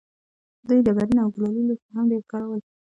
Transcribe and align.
دوی 0.67 0.79
ډبرین 0.85 1.17
او 1.23 1.29
کلالي 1.35 1.61
لوښي 1.67 1.87
هم 1.95 2.05
ډېر 2.11 2.23
کارول. 2.31 2.59